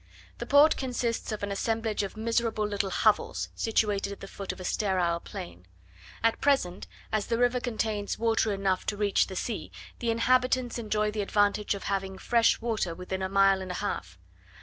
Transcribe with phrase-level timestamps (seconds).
[0.39, 4.59] The Port consists of an assemblage of miserable little hovels, situated at the foot of
[4.59, 5.67] a sterile plain.
[6.23, 11.11] At present, as the river contains water enough to reach the sea, the inhabitants enjoy
[11.11, 14.17] the advantage of having fresh water within a mile and a half.